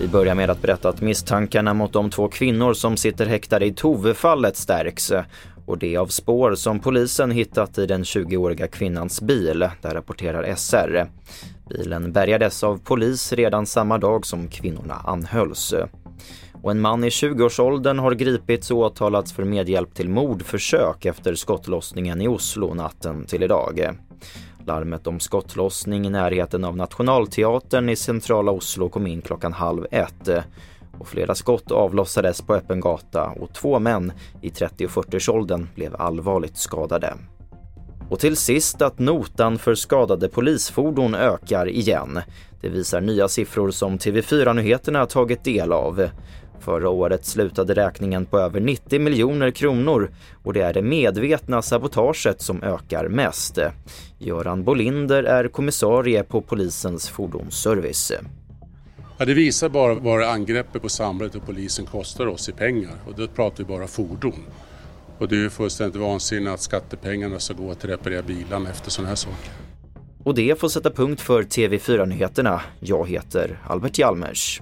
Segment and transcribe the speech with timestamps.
[0.00, 3.72] Vi börjar med att berätta att misstankarna mot de två kvinnor som sitter häktade i
[3.72, 5.12] Tove-fallet stärks
[5.66, 11.06] och det av spår som polisen hittat i den 20-åriga kvinnans bil, där rapporterar SR.
[11.68, 15.74] Bilen bärgades av polis redan samma dag som kvinnorna anhölls.
[16.62, 22.20] Och en man i 20-årsåldern har gripits och åtalats för medhjälp till mordförsök efter skottlossningen
[22.20, 23.96] i Oslo natten till idag.
[24.66, 30.28] Larmet om skottlossning i närheten av Nationalteatern i centrala Oslo kom in klockan halv ett
[30.98, 35.96] och flera skott avlossades på öppen gata och två män i 30 och 40-årsåldern blev
[35.96, 37.14] allvarligt skadade.
[38.10, 42.20] Och till sist att notan för skadade polisfordon ökar igen.
[42.60, 46.08] Det visar nya siffror som TV4 Nyheterna tagit del av.
[46.64, 50.10] Förra året slutade räkningen på över 90 miljoner kronor
[50.42, 53.58] och det är det medvetna sabotaget som ökar mest.
[54.18, 58.12] Göran Bolinder är kommissarie på polisens fordonsservice.
[59.18, 63.14] Ja, det visar bara vad angreppet på samhället och polisen kostar oss i pengar och
[63.16, 64.44] då pratar vi bara fordon.
[65.18, 68.90] Och det är ju fullständigt vansinnigt att skattepengarna ska gå till att reparera bilarna efter
[68.90, 69.50] sådana här saker.
[70.24, 72.60] Och det får sätta punkt för TV4 Nyheterna.
[72.80, 74.60] Jag heter Albert Hjalmers.